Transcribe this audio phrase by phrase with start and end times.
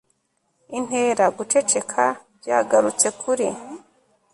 [0.77, 2.03] intera, guceceka
[2.39, 3.47] byagarutse kuri